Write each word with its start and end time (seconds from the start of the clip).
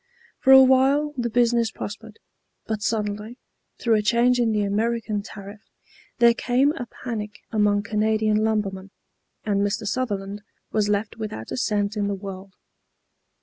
For 0.39 0.51
a 0.51 0.63
while 0.63 1.13
the 1.15 1.29
business 1.29 1.69
prospered, 1.69 2.17
but 2.65 2.81
suddenly, 2.81 3.37
through 3.77 3.93
a 3.97 4.01
change 4.01 4.39
in 4.39 4.51
the 4.51 4.63
American 4.63 5.21
tariff, 5.21 5.61
there 6.17 6.33
came 6.33 6.71
a 6.71 6.87
panic 6.87 7.37
among 7.51 7.83
Canadian 7.83 8.43
lumbermen, 8.43 8.89
and 9.43 9.61
Mr. 9.61 9.85
Sutherland 9.85 10.41
was 10.71 10.89
left 10.89 11.17
without 11.17 11.51
a 11.51 11.55
cent 11.57 11.95
in 11.97 12.07
the 12.07 12.15
world. 12.15 12.55